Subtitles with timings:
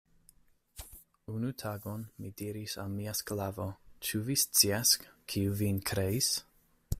[1.33, 3.69] Unu tagon, mi diris al mia sklavo,
[4.09, 4.95] Ĉu vi scias,
[5.35, 6.33] kiu vin kreis?